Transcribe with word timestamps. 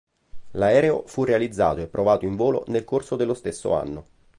L'aereo 0.53 1.03
fu 1.05 1.23
realizzato 1.25 1.79
e 1.81 1.85
provato 1.85 2.25
in 2.25 2.35
volo 2.35 2.63
nel 2.69 2.83
corso 2.83 3.15
dello 3.15 3.35
stesso 3.35 3.75
anno. 3.75 4.05